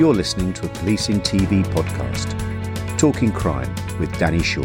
[0.00, 2.26] You're listening to a Policing TV podcast,
[2.96, 3.68] Talking Crime
[3.98, 4.62] with Danny Shaw.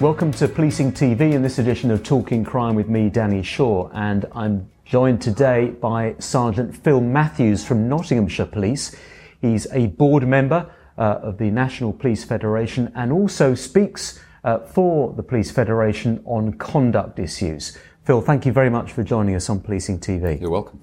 [0.00, 4.24] Welcome to Policing TV in this edition of Talking Crime with me, Danny Shaw, and
[4.32, 8.96] I'm joined today by Sergeant Phill Matthews from Nottinghamshire Police.
[9.42, 15.12] He's a board member uh, of the National Police Federation and also speaks uh, for
[15.12, 17.76] the Police Federation on conduct issues.
[18.04, 20.40] Phill, thank you very much for joining us on Policing TV.
[20.40, 20.80] You're welcome.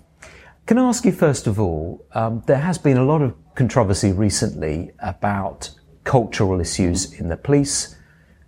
[0.66, 4.12] Can I ask you first of all, um, there has been a lot of controversy
[4.12, 5.72] recently about
[6.04, 7.96] cultural issues in the police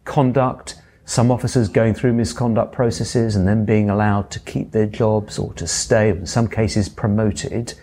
[0.04, 5.40] conduct, some officers going through misconduct processes and then being allowed to keep their jobs
[5.40, 7.74] or to stay, in some cases promoted.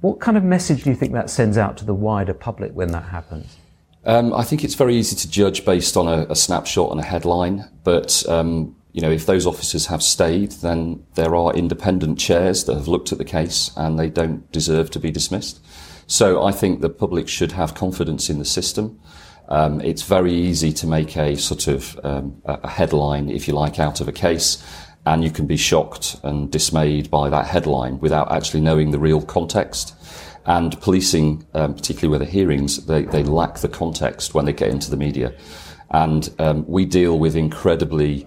[0.00, 2.92] What kind of message do you think that sends out to the wider public when
[2.92, 3.58] that happens?
[4.04, 7.04] Um, I think it's very easy to judge based on a, a snapshot and a
[7.04, 12.64] headline, but um, you know, if those officers have stayed, then there are independent chairs
[12.64, 15.64] that have looked at the case and they don't deserve to be dismissed.
[16.06, 19.00] So I think the public should have confidence in the system.
[19.48, 23.78] Um, it's very easy to make a sort of um, a headline, if you like,
[23.78, 24.62] out of a case,
[25.06, 29.22] and you can be shocked and dismayed by that headline without actually knowing the real
[29.22, 29.94] context.
[30.44, 34.70] And policing, um, particularly with the hearings, they, they lack the context when they get
[34.70, 35.34] into the media.
[35.90, 38.26] And um, we deal with incredibly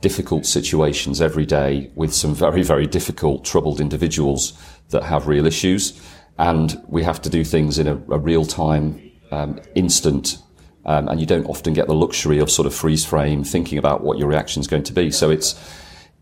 [0.00, 4.54] difficult situations every day with some very, very difficult, troubled individuals
[4.88, 6.00] that have real issues.
[6.38, 10.38] And we have to do things in a, a real time, um, instant
[10.84, 14.02] um, and you don't often get the luxury of sort of freeze frame thinking about
[14.02, 15.10] what your reaction is going to be.
[15.10, 15.54] So it's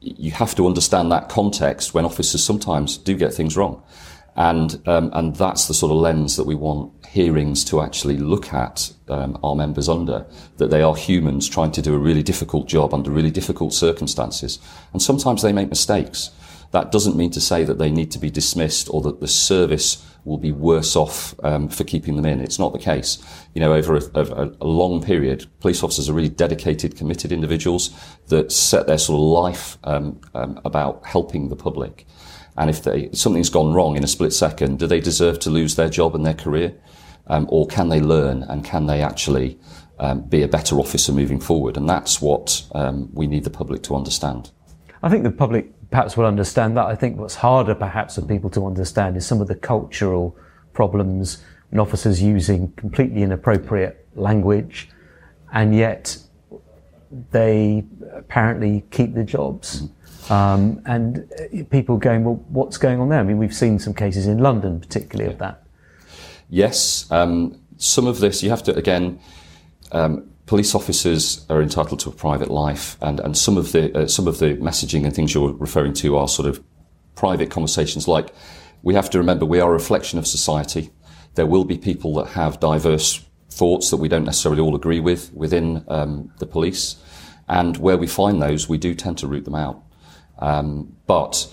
[0.01, 3.83] you have to understand that context when officers sometimes do get things wrong,
[4.39, 8.55] and um, and that's the sort of lens that we want hearings to actually look
[8.55, 10.25] at um, our members under.
[10.59, 14.61] That they are humans trying to do a really difficult job under really difficult circumstances,
[14.93, 16.31] and sometimes they make mistakes.
[16.71, 20.05] That doesn't mean to say that they need to be dismissed or that the service
[20.25, 22.41] will be worse off um, for keeping them in.
[22.41, 23.19] It's not the case.
[23.55, 27.91] You know, over a, a, long period, police officers are really dedicated, committed individuals
[28.27, 32.07] that set their sort of life um, um, about helping the public.
[32.59, 35.77] And if they, something's gone wrong in a split second, do they deserve to lose
[35.77, 36.75] their job and their career?
[37.29, 39.59] Um, or can they learn and can they actually
[40.01, 41.77] um, be a better officer moving forward?
[41.77, 44.51] And that's what um, we need the public to understand.
[45.03, 46.87] I think the public perhaps will understand that.
[46.87, 50.37] I think what's harder perhaps for people to understand is some of the cultural
[50.73, 54.89] problems and officers using completely inappropriate language
[55.53, 56.19] and yet
[57.31, 59.89] they apparently keep the jobs.
[60.31, 61.31] Um, and
[61.71, 63.21] people going, well, what's going on there?
[63.21, 65.63] I mean, we've seen some cases in London, particularly of that.
[66.51, 69.21] Yes, um, some of this you have to again.
[69.93, 74.07] Um, police officers are entitled to a private life, and, and some of the uh,
[74.07, 76.63] some of the messaging and things you're referring to are sort of
[77.15, 78.09] private conversations.
[78.09, 78.35] Like
[78.83, 80.91] we have to remember, we are a reflection of society.
[81.35, 85.33] There will be people that have diverse thoughts that we don't necessarily all agree with
[85.33, 86.97] within um, the police,
[87.47, 89.83] and where we find those, we do tend to root them out.
[90.39, 91.53] Um, but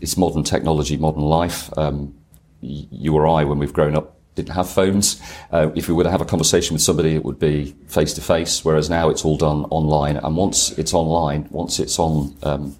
[0.00, 1.76] it's modern technology, modern life.
[1.76, 2.14] Um,
[2.60, 5.20] you or I, when we've grown up didn't have phones.
[5.50, 8.20] Uh, if we were to have a conversation with somebody, it would be face to
[8.20, 10.16] face, whereas now it's all done online.
[10.16, 12.76] And once it's online, once it's on um,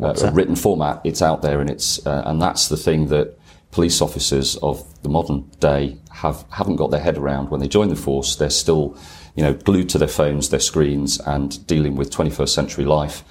[0.00, 3.38] uh, a written format, it's out there, and it's uh, and that's the thing that
[3.70, 7.88] police officers of the modern day have haven't got their head around when they join
[7.88, 8.36] the force.
[8.36, 8.96] They're still,
[9.34, 13.24] you know, glued to their phones, their screens, and dealing with 21st century life.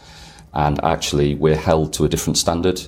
[0.53, 2.81] And actually, we're held to a different standard.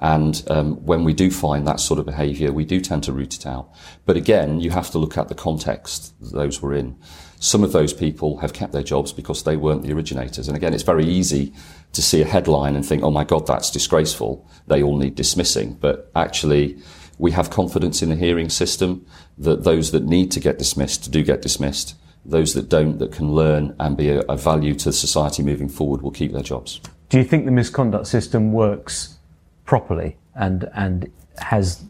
[0.00, 3.36] And um, when we do find that sort of behaviour, we do tend to root
[3.36, 3.70] it out.
[4.06, 6.96] But again, you have to look at the context those were in.
[7.38, 10.48] Some of those people have kept their jobs because they weren't the originators.
[10.48, 11.52] And again, it's very easy
[11.92, 14.48] to see a headline and think, oh my God, that's disgraceful.
[14.66, 15.74] They all need dismissing.
[15.74, 16.78] But actually,
[17.18, 19.04] we have confidence in the hearing system
[19.36, 21.94] that those that need to get dismissed do get dismissed.
[22.24, 26.00] Those that don't, that can learn and be a, a value to society moving forward,
[26.02, 26.80] will keep their jobs.
[27.10, 29.18] Do you think the misconduct system works
[29.64, 31.84] properly and and has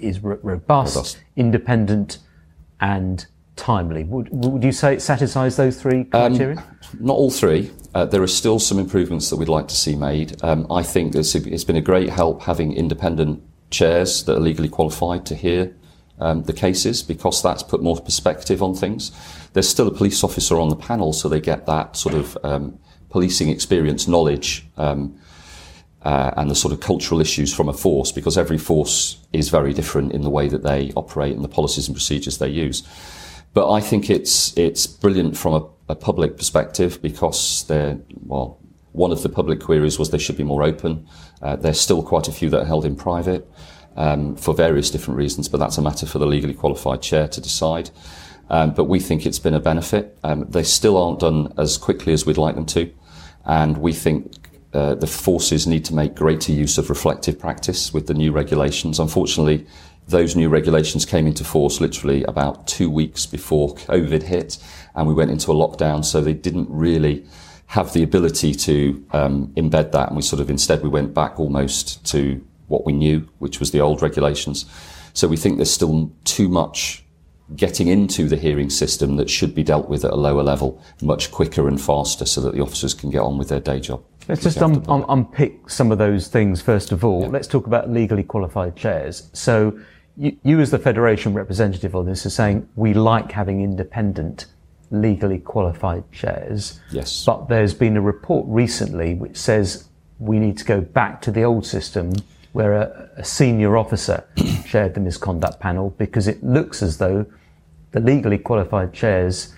[0.00, 2.18] is robust, robust, independent,
[2.80, 3.26] and
[3.56, 4.04] timely.
[4.04, 6.58] Would, would you say it satisfies those three um, criteria?
[6.58, 6.64] Um,
[6.98, 7.70] not all three.
[7.94, 10.42] Uh, there are still some improvements that we'd like to see made.
[10.42, 14.68] Um, I think it's, it's been a great help having independent chairs that are legally
[14.68, 15.74] qualified to hear
[16.18, 19.12] um, the cases because that's put more perspective on things.
[19.52, 22.78] There's still a police officer on the panel, so they get that sort of um,
[23.10, 24.66] policing experience, knowledge.
[24.76, 25.18] Um,
[26.02, 29.74] uh, and the sort of cultural issues from a force because every force is very
[29.74, 32.82] different in the way that they operate and the policies and procedures they use.
[33.52, 38.58] But I think it's it's brilliant from a, a public perspective because they're, well,
[38.92, 41.06] one of the public queries was they should be more open.
[41.42, 43.48] Uh, there's still quite a few that are held in private
[43.96, 47.40] um, for various different reasons, but that's a matter for the legally qualified chair to
[47.40, 47.90] decide.
[48.48, 50.18] Um, but we think it's been a benefit.
[50.24, 52.92] Um, they still aren't done as quickly as we'd like them to,
[53.44, 58.06] and we think uh, the forces need to make greater use of reflective practice with
[58.06, 59.00] the new regulations.
[59.00, 59.66] Unfortunately,
[60.06, 64.58] those new regulations came into force literally about two weeks before COVID hit,
[64.94, 67.24] and we went into a lockdown, so they didn't really
[67.66, 71.38] have the ability to um, embed that, and we sort of instead we went back
[71.38, 74.66] almost to what we knew, which was the old regulations.
[75.12, 77.04] So we think there's still too much
[77.56, 81.30] getting into the hearing system that should be dealt with at a lower level, much
[81.30, 84.02] quicker and faster, so that the officers can get on with their day job.
[84.28, 87.22] Let's just un- un- unpick some of those things first of all.
[87.22, 87.28] Yeah.
[87.28, 89.28] Let's talk about legally qualified chairs.
[89.32, 89.78] So
[90.16, 94.46] you, you, as the federation representative on this, are saying we like having independent
[94.90, 96.80] legally qualified chairs.
[96.90, 97.24] Yes.
[97.24, 99.88] But there's been a report recently which says
[100.18, 102.12] we need to go back to the old system
[102.52, 104.24] where a, a senior officer
[104.66, 107.24] chaired the misconduct panel because it looks as though
[107.92, 109.54] the legally qualified chairs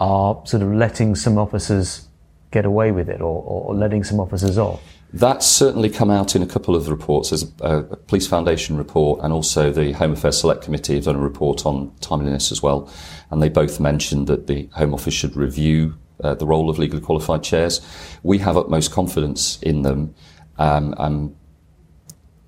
[0.00, 2.08] are sort of letting some officers
[2.50, 4.80] get away with it or, or letting some officers off.
[5.12, 7.30] That's certainly come out in a couple of reports.
[7.30, 11.16] There's a, a, Police Foundation report and also the Home Affairs Select Committee have done
[11.16, 12.90] a report on timeliness as well.
[13.30, 17.00] And they both mentioned that the Home Office should review uh, the role of legally
[17.00, 17.80] qualified chairs.
[18.24, 20.14] We have utmost confidence in them.
[20.58, 21.36] Um, and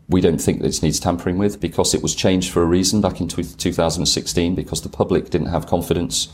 [0.09, 3.01] we don't think that it needs tampering with because it was changed for a reason
[3.01, 6.29] back in 2016 because the public didn't have confidence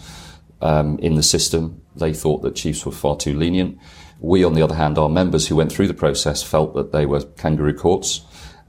[0.60, 1.80] um, in the system.
[1.96, 3.78] They thought that chiefs were far too lenient.
[4.20, 7.06] We, on the other hand, our members who went through the process felt that they
[7.06, 8.22] were kangaroo courts.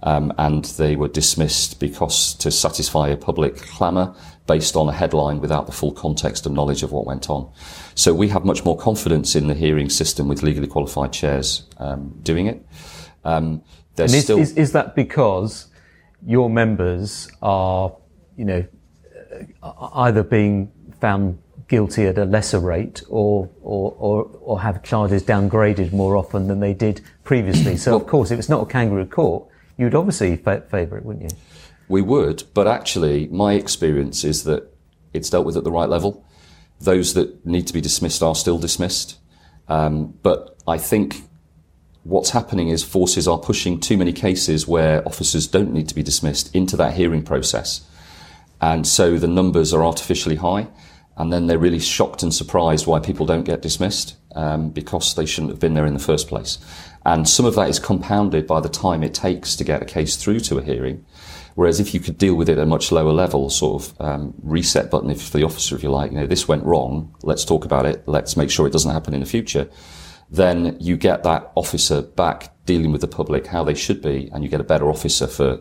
[0.05, 4.13] Um, and they were dismissed because to satisfy a public clamour
[4.47, 7.50] based on a headline without the full context and knowledge of what went on.
[7.95, 12.19] So we have much more confidence in the hearing system with legally qualified chairs um,
[12.21, 12.65] doing it.
[13.23, 13.63] Um,
[13.95, 15.67] there's is, still is, is that because
[16.25, 17.95] your members are,
[18.37, 18.65] you know,
[19.93, 25.91] either being found guilty at a lesser rate or, or, or, or have charges downgraded
[25.91, 27.77] more often than they did previously.
[27.77, 29.47] So, of course, if it's not a kangaroo court,
[29.77, 31.37] you'd obviously fa- favour it, wouldn't you?
[31.87, 34.71] We would, but actually, my experience is that
[35.13, 36.25] it's dealt with at the right level.
[36.79, 39.19] Those that need to be dismissed are still dismissed.
[39.67, 41.23] Um, but I think
[42.03, 46.03] what's happening is forces are pushing too many cases where officers don't need to be
[46.03, 47.88] dismissed into that hearing process.
[48.61, 50.67] And so the numbers are artificially high
[51.17, 55.25] and then they're really shocked and surprised why people don't get dismissed um, because they
[55.25, 56.57] shouldn't have been there in the first place.
[57.05, 60.15] And some of that is compounded by the time it takes to get a case
[60.15, 61.05] through to a hearing.
[61.55, 64.33] Whereas if you could deal with it at a much lower level, sort of um,
[64.41, 67.45] reset button, if for the officer, if you like, you know, this went wrong, let's
[67.45, 69.69] talk about it, let's make sure it doesn't happen in the future
[70.29, 74.43] then you get that officer back dealing with the public how they should be, and
[74.43, 75.59] you get a better officer for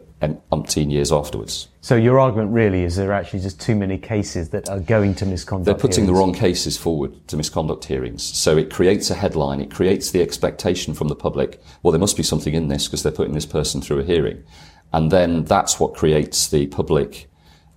[0.53, 1.69] umpteen years afterwards.
[1.81, 5.17] So your argument really is there are actually just too many cases that are going
[5.17, 5.67] to misconduct.
[5.67, 6.17] They're putting hearings.
[6.17, 8.23] the wrong cases forward to misconduct hearings.
[8.23, 9.61] So it creates a headline.
[9.61, 11.61] It creates the expectation from the public.
[11.83, 14.45] Well, there must be something in this because they're putting this person through a hearing,
[14.93, 17.29] and then that's what creates the public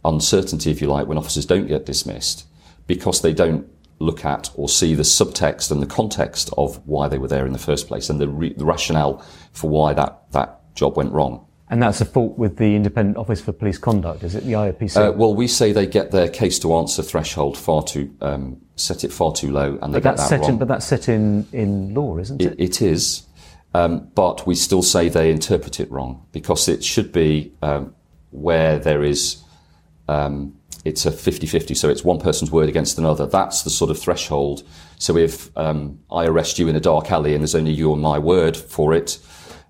[0.04, 2.46] uncertainty, if you like, when officers don't get dismissed
[2.88, 3.68] because they don't
[4.06, 7.54] look at or see the subtext and the context of why they were there in
[7.54, 11.46] the first place and the, re- the rationale for why that, that job went wrong.
[11.68, 14.98] And that's a fault with the Independent Office for Police Conduct, is it the IOPC?
[14.98, 19.04] Uh, well, we say they get their case to answer threshold far too, um, set
[19.04, 20.50] it far too low, and they but get that set wrong.
[20.52, 22.52] In, but that's set in, in law, isn't it?
[22.52, 23.24] It, it is,
[23.74, 27.96] um, but we still say they interpret it wrong because it should be um,
[28.30, 29.44] where there is
[30.08, 30.56] um,
[30.86, 33.26] it's a 50-50, so it's one person's word against another.
[33.26, 34.62] That's the sort of threshold.
[35.00, 38.02] So if um, I arrest you in a dark alley and there's only you and
[38.02, 39.18] my word for it,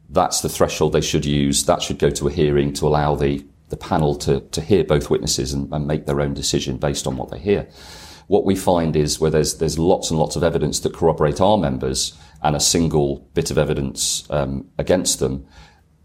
[0.10, 1.66] that's the threshold they should use.
[1.66, 5.10] That should go to a hearing to allow the, the panel to, to hear both
[5.10, 7.68] witnesses and, and make their own decision based on what they hear.
[8.28, 11.58] What we find is where there's, there's lots and lots of evidence that corroborate our
[11.58, 15.48] members and a single bit of evidence um, against them,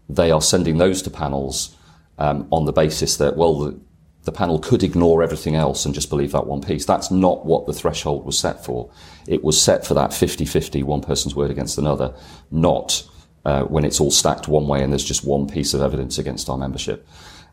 [0.07, 1.75] they are sending those to panels
[2.17, 3.77] um, on the basis that, well,
[4.23, 6.85] the panel could ignore everything else and just believe that one piece.
[6.85, 8.91] That's not what the threshold was set for.
[9.27, 12.13] It was set for that 50-50, one person's word against another,
[12.51, 13.07] not
[13.45, 16.49] uh, when it's all stacked one way and there's just one piece of evidence against
[16.49, 17.07] our membership.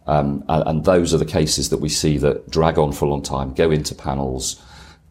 [0.07, 3.23] Um, and, those are the cases that we see that drag on for a long
[3.23, 4.63] time, go into panels,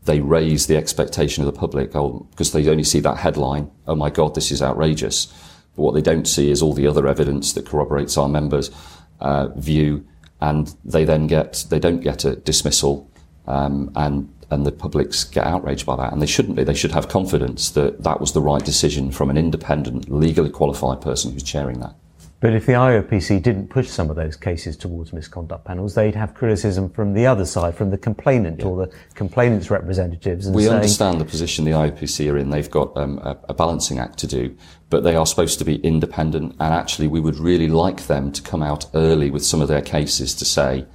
[0.05, 3.95] they raise the expectation of the public, oh, because they only see that headline, oh
[3.95, 5.27] my God, this is outrageous.
[5.75, 8.71] But what they don't see is all the other evidence that corroborates our members'
[9.19, 10.07] uh, view
[10.41, 13.09] and they then get they don't get a dismissal,
[13.47, 16.63] um, and and the publics get outraged by that, and they shouldn't be.
[16.63, 21.01] They should have confidence that that was the right decision from an independent, legally qualified
[21.01, 21.95] person who's chairing that.
[22.39, 26.35] But if the IOPC didn't push some of those cases towards misconduct panels, they'd have
[26.35, 28.65] criticism from the other side, from the complainant yeah.
[28.65, 30.47] or the complainant's representatives.
[30.47, 32.51] we saying, understand the position the IOPC are in.
[32.51, 34.55] They've got um, a, a, balancing act to do,
[34.91, 36.51] but they are supposed to be independent.
[36.59, 39.81] And actually, we would really like them to come out early with some of their
[39.81, 40.85] cases to say,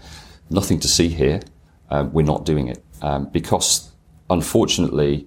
[0.48, 1.40] nothing to see here.
[1.90, 3.90] Um, we're not doing it um, because,
[4.30, 5.26] unfortunately,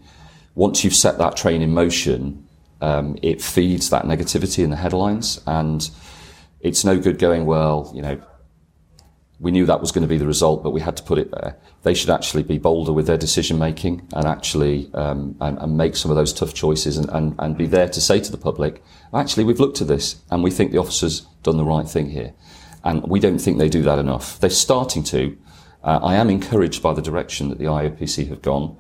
[0.56, 2.48] once you've set that train in motion,
[2.82, 5.90] um, it feeds that negativity in the headlines and
[6.60, 8.22] it's no good going, well, you know,
[9.40, 11.30] we knew that was going to be the result, but we had to put it
[11.32, 11.58] there.
[11.84, 15.96] They should actually be bolder with their decision making and actually um, and, and, make
[15.96, 18.82] some of those tough choices and, and, and be there to say to the public,
[19.14, 22.34] actually, we've looked at this and we think the officer's done the right thing here.
[22.84, 24.40] And we don't think they do that enough.
[24.40, 25.38] They're starting to.
[25.84, 28.78] Uh, I am encouraged by the direction that the IOPC have gone.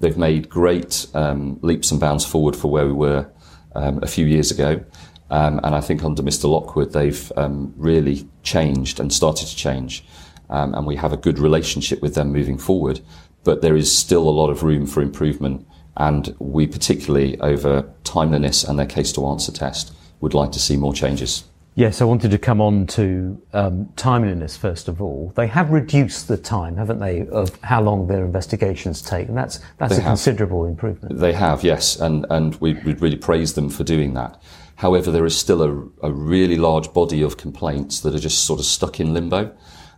[0.00, 3.30] They've made great um, leaps and bounds forward for where we were
[3.74, 4.84] um, a few years ago.
[5.30, 6.48] Um, and I think under Mr.
[6.48, 10.04] Lockwood, they've um, really changed and started to change.
[10.50, 13.00] Um, and we have a good relationship with them moving forward.
[13.44, 15.66] But there is still a lot of room for improvement.
[15.96, 20.76] And we, particularly over timeliness and their case to answer test, would like to see
[20.76, 21.44] more changes.
[21.78, 25.32] Yes, I wanted to come on to um, timeliness first of all.
[25.36, 29.60] They have reduced the time, haven't they, of how long their investigations take, and that's
[29.76, 30.10] that's they a have.
[30.10, 31.20] considerable improvement.
[31.20, 34.42] They have, yes, and and we we really praise them for doing that.
[34.78, 38.60] However, there is still a, a really large body of complaints that are just sort
[38.60, 39.52] of stuck in limbo,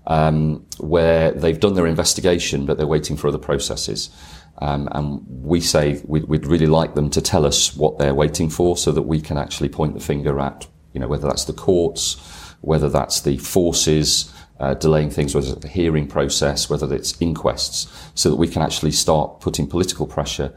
[0.06, 4.08] um, where they've done their investigation, but they're waiting for other processes.
[4.56, 8.48] Um, and we say we'd, we'd, really like them to tell us what they're waiting
[8.48, 11.52] for so that we can actually point the finger at, you know, whether that's the
[11.52, 12.16] courts,
[12.62, 17.86] whether that's the forces uh, delaying things, whether it's the hearing process, whether it's inquests,
[18.14, 20.54] so that we can actually start putting political pressure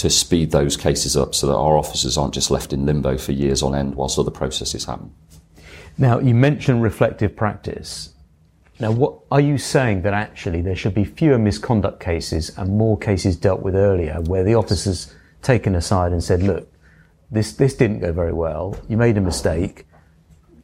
[0.00, 3.32] to speed those cases up so that our officers aren't just left in limbo for
[3.32, 5.12] years on end whilst other processes happen.
[5.98, 8.14] Now, you mentioned reflective practice.
[8.78, 12.96] Now, what are you saying that actually there should be fewer misconduct cases and more
[12.96, 16.72] cases dealt with earlier where the officers taken aside and said, look,
[17.30, 18.78] this, this didn't go very well.
[18.88, 19.86] You made a mistake.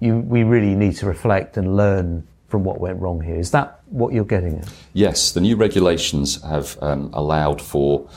[0.00, 3.38] You, we really need to reflect and learn from what went wrong here.
[3.38, 4.72] Is that what you're getting at?
[4.94, 8.08] Yes, the new regulations have um, allowed for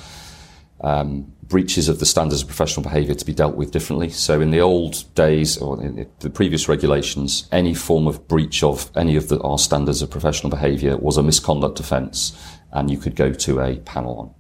[0.82, 4.10] um, breaches of the standards of professional behaviour to be dealt with differently.
[4.10, 8.90] So in the old days, or in the previous regulations, any form of breach of
[8.96, 12.38] any of the, our standards of professional behaviour was a misconduct offence,
[12.72, 14.34] and you could go to a panel on.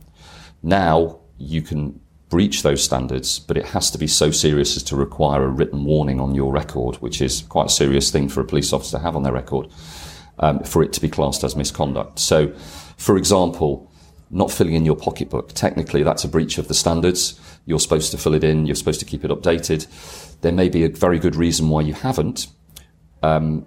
[0.61, 4.95] Now you can breach those standards, but it has to be so serious as to
[4.95, 8.45] require a written warning on your record, which is quite a serious thing for a
[8.45, 9.67] police officer to have on their record,
[10.37, 12.19] um, for it to be classed as misconduct.
[12.19, 12.53] So,
[12.97, 13.88] for example,
[14.31, 15.53] not filling in your pocketbook.
[15.53, 17.39] Technically, that's a breach of the standards.
[17.65, 18.65] You're supposed to fill it in.
[18.65, 19.87] You're supposed to keep it updated.
[20.41, 22.47] There may be a very good reason why you haven't.
[23.23, 23.65] Um,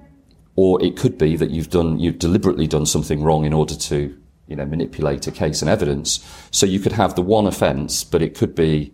[0.54, 4.16] or it could be that you've done, you've deliberately done something wrong in order to,
[4.46, 6.24] you know, manipulate a case and evidence.
[6.50, 8.92] So you could have the one offence, but it could be,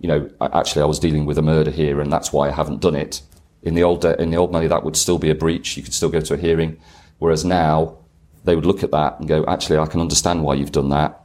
[0.00, 2.80] you know, actually I was dealing with a murder here and that's why I haven't
[2.80, 3.22] done it.
[3.62, 5.76] In the old, in the old money, that would still be a breach.
[5.76, 6.78] You could still go to a hearing.
[7.18, 7.98] Whereas now,
[8.44, 11.20] they would look at that and go, actually, I can understand why you've done that.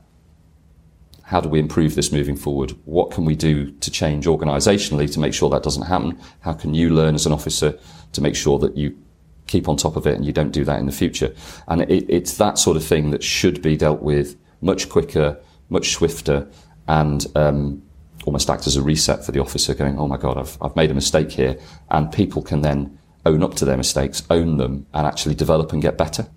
[1.23, 2.73] How do we improve this moving forward?
[2.85, 6.19] What can we do to change organisationally to make sure that doesn't happen?
[6.39, 7.77] How can you learn as an officer
[8.13, 8.97] to make sure that you
[9.45, 11.35] keep on top of it and you don't do that in the future?
[11.67, 15.37] And it, it's that sort of thing that should be dealt with much quicker,
[15.69, 16.47] much swifter,
[16.87, 17.83] and um,
[18.25, 20.89] almost act as a reset for the officer going, oh my God, I've, I've made
[20.89, 21.59] a mistake here.
[21.91, 25.81] And people can then own up to their mistakes, own them, and actually develop and
[25.81, 26.27] get better.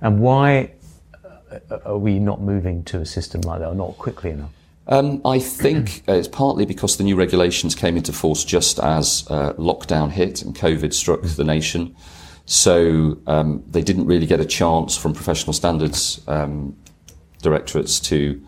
[0.00, 0.72] And why
[1.14, 4.50] uh, are we not moving to a system like that or not quickly enough?
[4.86, 9.26] Um, I think uh, it's partly because the new regulations came into force just as
[9.28, 11.94] uh, lockdown hit and COVID struck the nation.
[12.46, 16.74] So um, they didn't really get a chance from professional standards um,
[17.42, 18.42] directorates to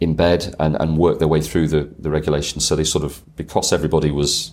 [0.00, 2.66] embed and, and, work their way through the, the regulations.
[2.66, 4.52] So they sort of, because everybody was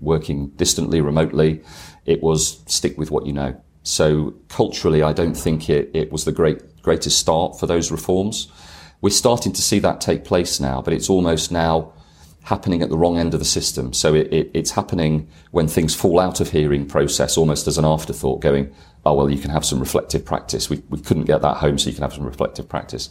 [0.00, 1.62] working distantly, remotely,
[2.06, 3.60] it was stick with what you know.
[3.86, 8.48] So culturally, I don't think it, it was the great, greatest start for those reforms.
[9.00, 11.92] We're starting to see that take place now, but it's almost now
[12.42, 13.92] happening at the wrong end of the system.
[13.92, 17.84] So it, it, it's happening when things fall out of hearing process almost as an
[17.84, 18.74] afterthought going,
[19.04, 20.68] oh, well, you can have some reflective practice.
[20.68, 23.08] We, we couldn't get that home, so you can have some reflective practice.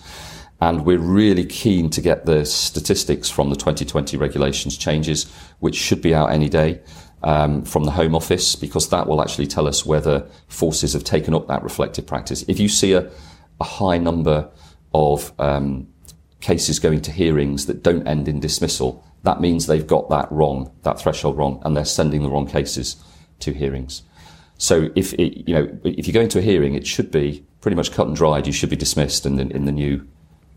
[0.59, 6.01] And we're really keen to get the statistics from the 2020 regulations changes, which should
[6.01, 6.81] be out any day
[7.25, 11.33] um, from the Home Office because that will actually tell us whether forces have taken
[11.33, 12.45] up that reflective practice.
[12.47, 13.09] If you see a,
[13.59, 14.49] a high number
[14.93, 15.87] of um,
[16.39, 20.71] cases going to hearings that don't end in dismissal, that means they've got that wrong,
[20.83, 22.95] that threshold wrong, and they're sending the wrong cases
[23.39, 24.03] to hearings.
[24.59, 27.75] So if it, you know if you go into a hearing, it should be pretty
[27.75, 28.45] much cut and dried.
[28.45, 30.07] You should be dismissed in the, in the new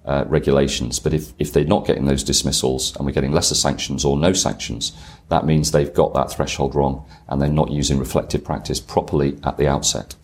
[0.05, 0.99] uh, regulations.
[0.99, 4.33] But if, if they're not getting those dismissals and we're getting lesser sanctions or no
[4.33, 4.93] sanctions,
[5.29, 9.57] that means they've got that threshold wrong and they're not using reflective practice properly at
[9.57, 10.15] the outset.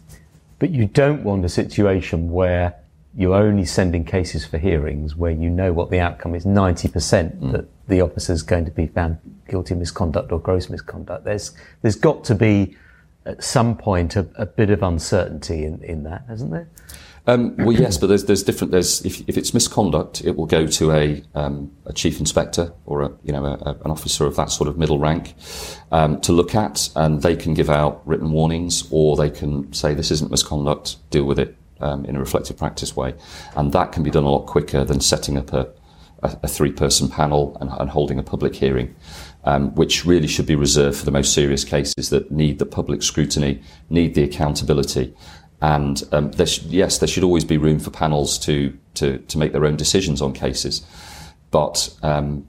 [0.58, 2.74] But you don't want a situation where
[3.16, 7.52] you're only sending cases for hearings where you know what the outcome is 90% mm.
[7.52, 9.18] that the officer is going to be found
[9.48, 11.24] guilty of misconduct or gross misconduct.
[11.24, 12.76] There's, there's got to be
[13.26, 16.68] at some point a, a bit of uncertainty in, in that, hasn't there?
[17.26, 18.70] Um, well, yes, but there's there's different.
[18.70, 23.02] There's if, if it's misconduct, it will go to a um, a chief inspector or
[23.02, 25.34] a you know a, a, an officer of that sort of middle rank
[25.90, 29.94] um, to look at, and they can give out written warnings, or they can say
[29.94, 33.14] this isn't misconduct, deal with it um, in a reflective practice way,
[33.56, 35.72] and that can be done a lot quicker than setting up a
[36.22, 38.94] a, a three person panel and, and, holding a public hearing.
[39.46, 43.02] Um, which really should be reserved for the most serious cases that need the public
[43.02, 45.14] scrutiny, need the accountability,
[45.64, 49.38] and um, there sh- yes, there should always be room for panels to, to, to
[49.38, 50.82] make their own decisions on cases.
[51.50, 52.46] But um,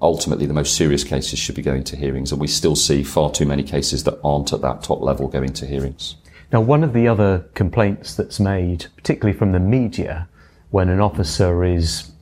[0.00, 2.32] ultimately, the most serious cases should be going to hearings.
[2.32, 5.52] And we still see far too many cases that aren't at that top level going
[5.52, 6.16] to hearings.
[6.50, 10.26] Now, one of the other complaints that's made, particularly from the media,
[10.70, 12.12] when an officer is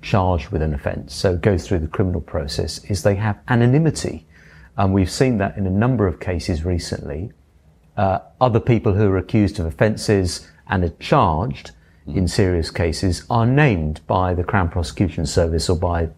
[0.00, 4.26] charged with an offence, so goes through the criminal process, is they have anonymity.
[4.76, 7.32] And we've seen that in a number of cases recently
[7.96, 11.72] uh, other people who are accused of offences and are charged
[12.06, 12.16] mm.
[12.16, 16.08] in serious cases are named by the Crown Prosecution Service or by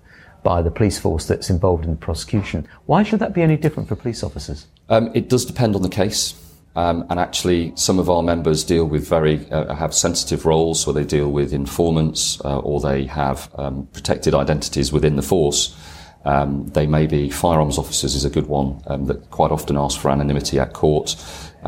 [0.45, 2.67] by the police force that's involved in the prosecution.
[2.87, 4.67] Why should that be any different for police officers?
[4.89, 6.35] Um, it does depend on the case.
[6.77, 10.93] Um, and actually, some of our members deal with very uh, have sensitive roles, so
[10.93, 15.77] they deal with informants, uh, or they have um, protected identities within the force.
[16.25, 19.99] Um, they may be firearms officers is a good one um, that quite often ask
[19.99, 21.17] for anonymity at court.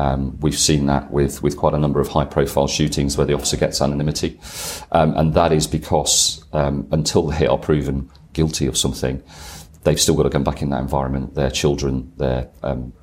[0.01, 3.35] Um, we've seen that with, with quite a number of high profile shootings where the
[3.35, 4.39] officer gets anonymity.
[4.91, 9.21] Um, and that is because um, until they are proven guilty of something,
[9.83, 11.35] they've still got to come back in that environment.
[11.35, 12.93] Their children, their, um,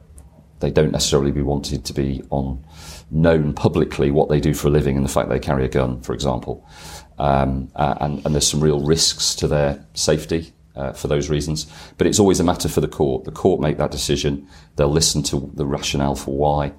[0.59, 2.65] they don't necessarily be wanted to be on
[3.13, 6.01] known publicly what they do for a living and the fact they carry a gun,
[6.01, 6.69] for example.
[7.17, 11.67] Um, and, and there's some real risks to their safety uh, for those reasons.
[11.99, 13.25] But it's always a matter for the court.
[13.25, 14.47] The court make that decision.
[14.77, 16.73] They'll listen to the rationale for why.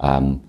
[0.00, 0.42] Um,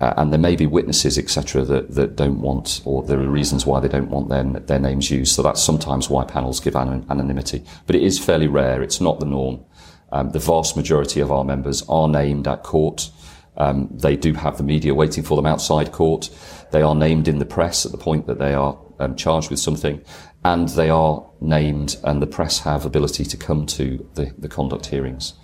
[0.00, 3.64] uh, and there may be witnesses, etc., that, that don't want, or there are reasons
[3.64, 5.34] why they don't want their, their names used.
[5.34, 7.64] So that's sometimes why panels give anonymity.
[7.86, 8.82] But it is fairly rare.
[8.82, 9.64] It's not the norm.
[10.12, 13.10] Um, the vast majority of our members are named at court.
[13.56, 16.30] Um, they do have the media waiting for them outside court.
[16.72, 19.58] They are named in the press at the point that they are um, charged with
[19.58, 20.02] something,
[20.46, 24.86] and they are named, and the press have ability to come to the, the conduct
[24.86, 25.34] hearings.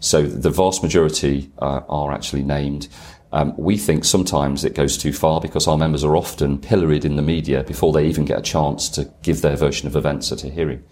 [0.00, 2.88] So the vast majority uh, are actually named.
[3.32, 7.16] Um, we think sometimes it goes too far because our members are often pilloried in
[7.16, 10.42] the media before they even get a chance to give their version of events at
[10.42, 10.82] a hearing.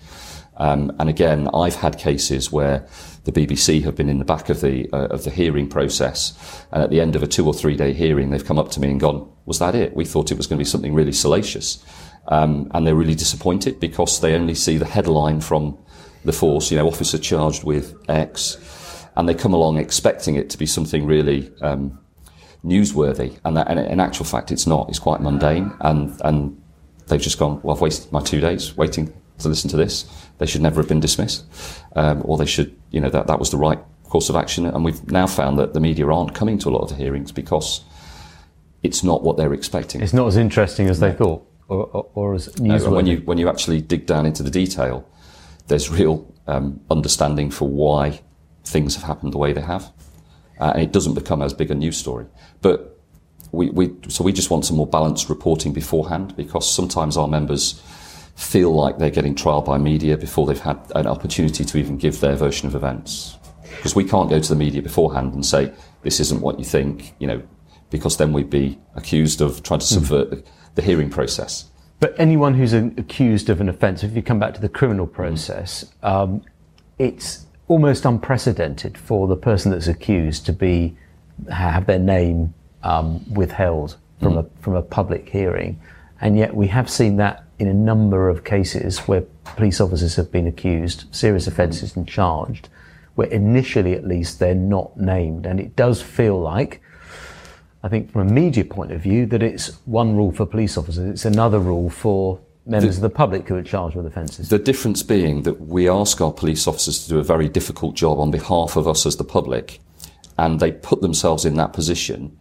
[0.59, 2.87] Um, and again, I've had cases where
[3.24, 6.83] the BBC have been in the back of the uh, of the hearing process, and
[6.83, 8.90] at the end of a two or three day hearing, they've come up to me
[8.90, 9.96] and gone, "Was that it?
[9.96, 11.83] We thought it was going to be something really salacious."
[12.28, 15.78] Um, and they're really disappointed because they only see the headline from
[16.24, 20.58] the force, you know, officer charged with X, and they come along expecting it to
[20.58, 21.98] be something really um,
[22.64, 24.88] newsworthy, and, that, and in actual fact, it's not.
[24.88, 26.60] It's quite mundane, and and
[27.08, 27.60] they've just gone.
[27.62, 30.06] Well, I've wasted my two days waiting to listen to this.
[30.38, 31.44] They should never have been dismissed,
[31.94, 34.66] um, or they should, you know, that that was the right course of action.
[34.66, 37.32] And we've now found that the media aren't coming to a lot of the hearings
[37.32, 37.84] because
[38.82, 40.00] it's not what they're expecting.
[40.00, 42.90] It's not as interesting as they thought or, or, or as newsworthy.
[42.90, 45.09] when you when you actually dig down into the detail,
[45.68, 48.20] there's real um, understanding for why
[48.64, 49.92] things have happened the way they have,
[50.61, 52.27] uh, and it doesn't become as big a news story.
[52.61, 52.98] But
[53.53, 57.83] we, we so we just want some more balanced reporting beforehand because sometimes our members
[58.37, 62.20] feel like they're getting trial by media before they've had an opportunity to even give
[62.20, 63.38] their version of events.
[63.77, 65.72] Because we can't go to the media beforehand and say
[66.03, 67.42] this isn't what you think, you know,
[67.90, 71.66] because then we'd be accused of trying to subvert mm the hearing process.
[72.00, 75.87] But anyone who's accused of an offence, if you come back to the criminal process,
[76.02, 76.42] um,
[76.98, 80.96] it's almost unprecedented for the person that's accused to be
[81.50, 84.38] have their name um, withheld from mm.
[84.40, 85.80] a from a public hearing,
[86.20, 89.22] and yet we have seen that in a number of cases where
[89.56, 92.68] police officers have been accused, serious offences and charged,
[93.14, 96.82] where initially at least they're not named, and it does feel like
[97.84, 101.06] I think from a media point of view that it's one rule for police officers,
[101.06, 104.48] it's another rule for members the, of the public who are charged with offences.
[104.48, 108.18] The difference being that we ask our police officers to do a very difficult job
[108.18, 109.80] on behalf of us as the public,
[110.38, 112.34] and they put themselves in that position.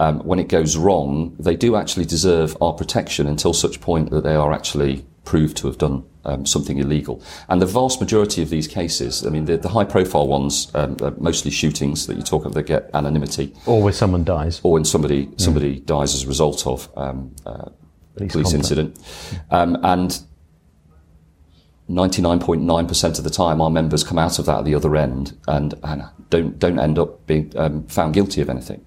[0.00, 4.24] Um, when it goes wrong, they do actually deserve our protection until such point that
[4.24, 7.22] they are actually proved to have done um, something illegal.
[7.48, 10.96] And the vast majority of these cases, I mean, the, the high profile ones, um,
[11.18, 13.54] mostly shootings that you talk of that get anonymity.
[13.66, 14.60] Or where someone dies.
[14.62, 15.86] Or when somebody, somebody mm.
[15.86, 17.70] dies as a result of um, uh,
[18.16, 18.98] police, police incident.
[19.50, 20.20] Um, and
[21.88, 25.74] 99.9% of the time, our members come out of that at the other end and,
[25.82, 28.84] and don't, don't end up being um, found guilty of anything.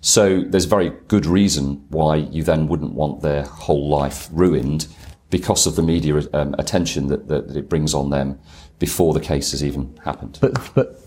[0.00, 4.86] So there's very good reason why you then wouldn't want their whole life ruined
[5.30, 8.38] because of the media um, attention that, that, that, it brings on them
[8.78, 10.38] before the case has even happened.
[10.40, 11.00] But, but,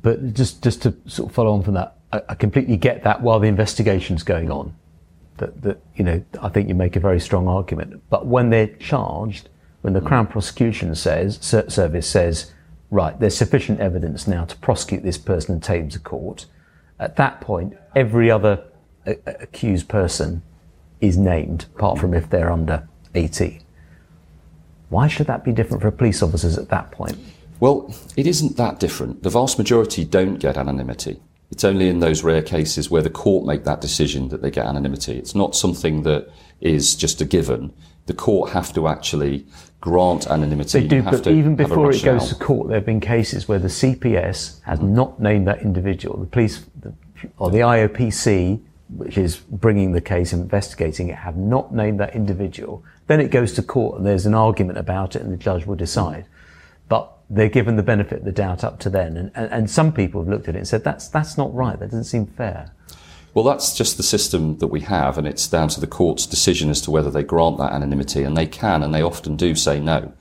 [0.00, 3.22] but just, just to sort of follow on from that, I, I completely get that
[3.22, 4.76] while the investigation's going on.
[5.38, 8.02] That, that, you know, I think you make a very strong argument.
[8.10, 9.48] But when they're charged,
[9.80, 10.06] when the mm.
[10.06, 12.52] Crown Prosecution says, Service says,
[12.90, 16.46] right, there's sufficient evidence now to prosecute this person and take them to court,
[17.00, 18.64] at that point, every other
[19.06, 20.42] a- accused person
[21.00, 23.62] is named, apart from if they're under 18.
[24.88, 27.16] Why should that be different for police officers at that point?
[27.60, 29.22] Well, it isn't that different.
[29.22, 31.20] The vast majority don't get anonymity.
[31.50, 34.66] It's only in those rare cases where the court make that decision that they get
[34.66, 35.18] anonymity.
[35.18, 37.72] It's not something that is just a given.
[38.06, 39.46] The court have to actually
[39.80, 40.80] grant anonymity.
[40.80, 43.68] They do, but even before it goes to court, there have been cases where the
[43.68, 44.94] CPS has mm-hmm.
[44.94, 46.18] not named that individual.
[46.18, 46.64] The police
[47.38, 48.60] or the IOPC,
[48.96, 52.84] which is bringing the case, and investigating it, have not named that individual.
[53.06, 55.76] Then it goes to court and there's an argument about it and the judge will
[55.76, 56.26] decide.
[56.88, 59.16] But they're given the benefit of the doubt up to then.
[59.16, 61.78] And, and, and some people have looked at it and said, that's, that's not right.
[61.78, 62.72] That doesn't seem fair.
[63.34, 66.68] Well, that's just the system that we have, and it's down to the court's decision
[66.68, 69.80] as to whether they grant that anonymity, and they can, and they often do say
[69.80, 70.12] no.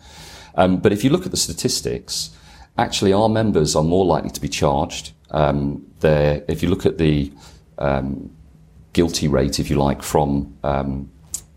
[0.56, 2.30] Um, but if you look at the statistics,
[2.78, 5.12] actually our members are more likely to be charged.
[5.32, 7.34] Um, if you look at the
[7.78, 8.32] um,
[8.94, 11.12] guilty rate, if you like, from um,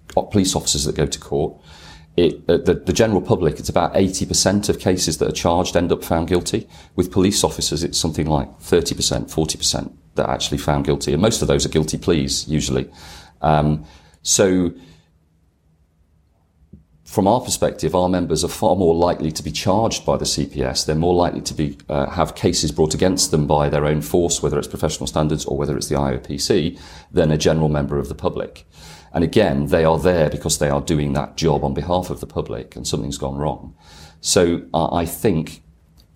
[0.09, 1.61] police officers that go to court,
[2.17, 5.91] it, uh, the, the, general public, it's about 80% of cases that are charged end
[5.91, 6.69] up found guilty.
[6.95, 11.13] With police officers, it's something like 30%, 40% that are actually found guilty.
[11.13, 12.89] And most of those are guilty pleas, usually.
[13.43, 13.85] Um,
[14.23, 14.73] so,
[17.15, 20.85] from our perspective, our members are far more likely to be charged by the CPS.
[20.85, 24.43] They're more likely to be uh, have cases brought against them by their own force,
[24.43, 26.77] whether it's professional standards or whether it's the IOPC,
[27.13, 28.67] than a general member of the public.
[29.13, 32.27] And again, they are there because they are doing that job on behalf of the
[32.27, 33.77] public and something's gone wrong.
[34.21, 35.63] So uh, I think,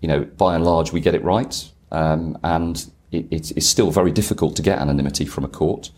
[0.01, 1.71] you know, by and large, we get it right.
[1.93, 5.93] Um, and it, it's still very difficult to get anonymity from a court.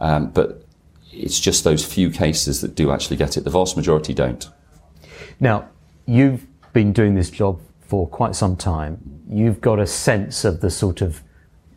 [0.00, 0.66] Um, but
[1.12, 3.44] it's just those few cases that do actually get it.
[3.44, 4.48] The vast majority don't.
[5.38, 5.68] Now,
[6.06, 8.98] you've been doing this job for quite some time.
[9.28, 11.22] You've got a sense of the sort of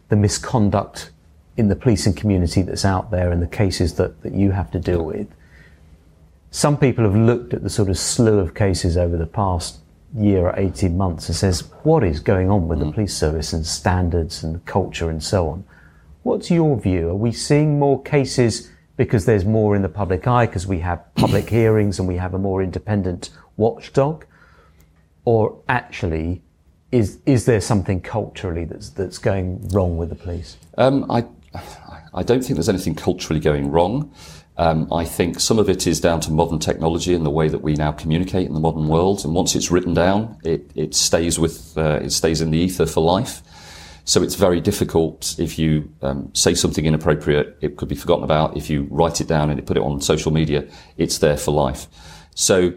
[0.10, 1.12] the misconduct
[1.58, 4.80] in the policing community that's out there and the cases that, that you have to
[4.80, 5.28] deal with.
[6.52, 9.80] Some people have looked at the sort of slew of cases over the past
[10.16, 12.86] year or 18 months and says, what is going on with mm.
[12.86, 15.64] the police service and standards and culture and so on?
[16.22, 17.10] What's your view?
[17.10, 21.04] Are we seeing more cases because there's more in the public eye because we have
[21.16, 24.26] public hearings and we have a more independent watchdog?
[25.26, 26.42] Or actually,
[26.92, 30.58] is, is there something culturally that's, that's going wrong with the police?
[30.78, 31.26] Um, I,
[32.14, 34.14] I don't think there's anything culturally going wrong.
[34.58, 37.62] Um, I think some of it is down to modern technology and the way that
[37.62, 39.26] we now communicate in the modern world.
[39.26, 42.86] And once it's written down, it, it stays with uh, it stays in the ether
[42.86, 43.42] for life.
[44.06, 48.58] So it's very difficult if you um, say something inappropriate, it could be forgotten about.
[48.58, 51.52] If you write it down and you put it on social media, it's there for
[51.52, 51.88] life.
[52.36, 52.74] So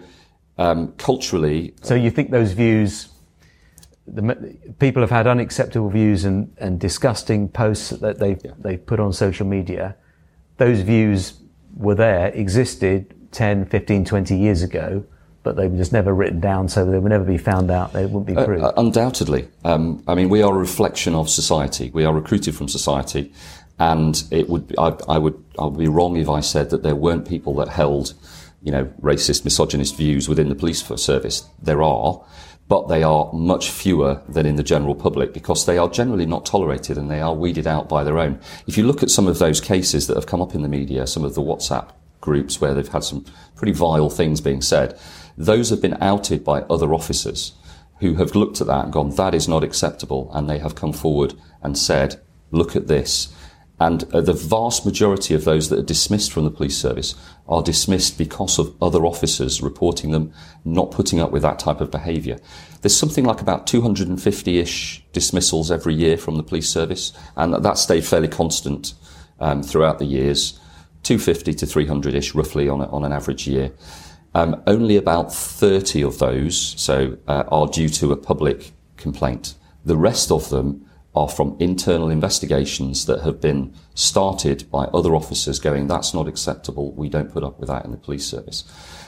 [0.57, 3.09] um, culturally, so you think those views
[4.07, 8.53] the, people have had unacceptable views and, and disgusting posts that they've, yeah.
[8.59, 9.97] they've put on social media.
[10.59, 11.35] Those views
[11.75, 15.05] were there, existed 10, 15, 20 years ago,
[15.47, 17.93] but they were just never written down, so they would never be found out.
[17.93, 18.65] They wouldn't be uh, proved.
[18.65, 19.47] Uh, undoubtedly.
[19.65, 21.93] Um, I mean, we are a reflection of society.
[21.95, 23.33] We are recruited from society.
[23.79, 26.83] And it would, be, I, I would, I would be wrong if I said that
[26.83, 28.15] there weren't people that held,
[28.61, 31.49] you know, racist, misogynist views within the police service.
[31.63, 32.21] There are
[32.69, 36.45] but they are much fewer than in the general public because they are generally not
[36.45, 38.41] tolerated and they are weeded out by their own.
[38.67, 41.07] If you look at some of those cases that have come up in the media,
[41.07, 44.99] some of the WhatsApp groups where they've had some pretty vile things being said,
[45.37, 47.53] those have been outed by other officers
[48.01, 50.31] who have looked at that and gone, that is not acceptable.
[50.35, 52.21] And they have come forward and said,
[52.51, 53.33] look at this.
[53.79, 57.15] And uh, the vast majority of those that are dismissed from the police service
[57.47, 60.33] are dismissed because of other officers reporting them
[60.65, 62.39] not putting up with that type of behaviour.
[62.81, 68.05] There's something like about 250-ish dismissals every year from the police service, and that stayed
[68.05, 68.95] fairly constant
[69.41, 70.59] um, throughout the years,
[71.03, 73.73] 250 to 300-ish roughly on, a, on an average year.
[74.37, 79.55] Um, only about 30 of those so uh, are due to a public complaint.
[79.83, 85.59] The rest of them are from internal investigations that have been started by other officers
[85.59, 88.65] going, that's not acceptable, we don't put up with that in the police service.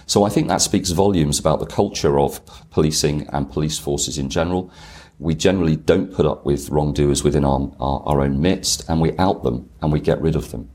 [0.07, 4.31] So I think that speaks volumes about the culture of policing and police forces in
[4.31, 4.73] general.
[5.19, 9.15] We generally don't put up with wrongdoers within our, our, our own midst and we
[9.19, 10.71] out them and we get rid of them.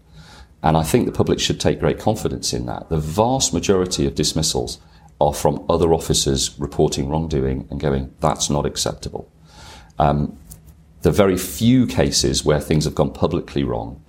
[0.64, 2.90] And I think the public should take great confidence in that.
[2.90, 4.80] The vast majority of dismissals
[5.20, 9.30] are from other officers reporting wrongdoing and going, that's not acceptable.
[10.00, 10.38] Um,
[11.02, 14.02] the very few cases where things have gone publicly wrong,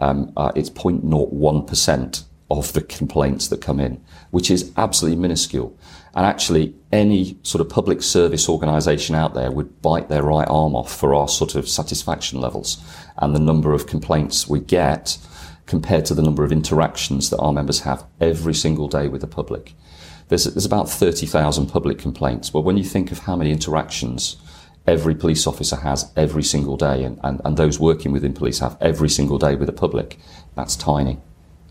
[0.00, 5.76] um, uh, it's 0.01% of the complaints that come in, which is absolutely minuscule.
[6.14, 10.76] And actually, any sort of public service organisation out there would bite their right arm
[10.76, 12.78] off for our sort of satisfaction levels
[13.18, 15.18] and the number of complaints we get
[15.66, 19.26] compared to the number of interactions that our members have every single day with the
[19.26, 19.74] public.
[20.28, 22.52] There's, there's about 30,000 public complaints.
[22.52, 24.36] Well, when you think of how many interactions
[24.86, 28.76] every police officer has every single day, and, and, and those working within police have
[28.80, 30.18] every single day with the public,
[30.54, 31.18] that's tiny.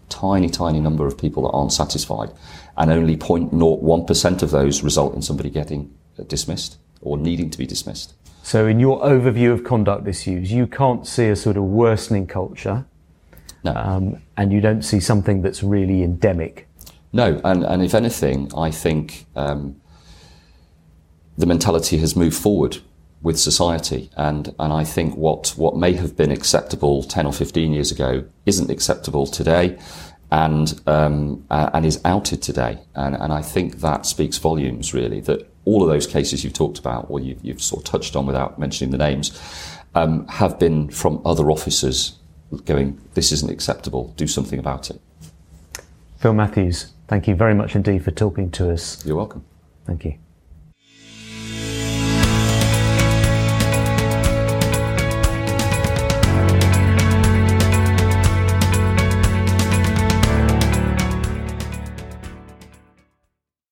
[0.10, 2.32] Tiny, tiny number of people that aren't satisfied.
[2.78, 7.66] And only 0.01% of those result in somebody getting uh, dismissed or needing to be
[7.66, 8.14] dismissed.
[8.44, 12.86] So, in your overview of conduct issues, you can't see a sort of worsening culture.
[13.66, 13.74] No.
[13.74, 16.68] Um, and you don't see something that's really endemic.
[17.12, 19.82] No, and, and if anything, I think um,
[21.36, 22.78] the mentality has moved forward
[23.24, 24.12] with society.
[24.16, 28.26] And, and I think what, what may have been acceptable 10 or 15 years ago
[28.46, 29.80] isn't acceptable today
[30.32, 32.78] and, um, and is outed today.
[32.94, 36.78] And, and I think that speaks volumes, really, that all of those cases you've talked
[36.78, 39.32] about, or you've, you've sort of touched on without mentioning the names,
[39.96, 42.20] um, have been from other officers
[42.66, 45.02] going, this isn't acceptable, do something about it.
[46.20, 49.06] Phill Matthews, thank you very much indeed for talking to us.
[49.06, 49.46] You're welcome.
[49.86, 50.16] Thank you.